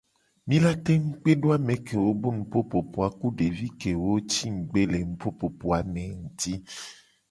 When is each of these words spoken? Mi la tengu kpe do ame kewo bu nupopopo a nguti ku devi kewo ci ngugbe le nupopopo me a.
Mi 0.51 0.55
la 0.63 0.69
tengu 0.87 1.11
kpe 1.21 1.31
do 1.41 1.47
ame 1.55 1.75
kewo 1.87 2.09
bu 2.21 2.27
nupopopo 2.37 2.97
a 3.07 3.09
nguti 3.13 3.17
ku 3.19 3.27
devi 3.39 3.67
kewo 3.81 4.09
ci 4.31 4.45
ngugbe 4.55 4.81
le 4.91 4.99
nupopopo 5.09 5.67
me 5.93 6.03
a. 6.51 6.53